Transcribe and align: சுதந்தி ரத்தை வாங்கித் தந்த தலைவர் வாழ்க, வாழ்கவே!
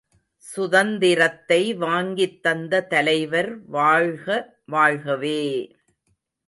சுதந்தி 0.47 1.11
ரத்தை 1.15 1.77
வாங்கித் 1.77 2.43
தந்த 2.43 2.81
தலைவர் 2.87 3.51
வாழ்க, 3.67 4.27
வாழ்கவே! 4.71 5.41